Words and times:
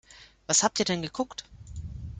Was 0.47 0.63
habt 0.63 0.79
ihr 0.79 0.85
denn 0.85 1.03
geguckt? 1.03 1.43